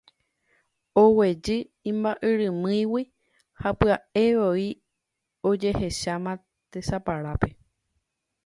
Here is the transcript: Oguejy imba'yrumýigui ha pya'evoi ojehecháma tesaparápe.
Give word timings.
Oguejy 1.01 1.57
imba'yrumýigui 1.91 3.03
ha 3.61 3.69
pya'evoi 3.79 4.67
ojehecháma 5.49 6.33
tesaparápe. 6.71 7.49